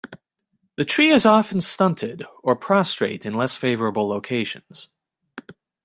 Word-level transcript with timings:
The 0.77 0.83
tree 0.83 1.09
is 1.09 1.27
often 1.27 1.61
stunted 1.61 2.25
or 2.41 2.55
prostrate 2.55 3.23
in 3.23 3.35
less 3.35 3.55
favorable 3.55 4.07
locations. 4.07 4.89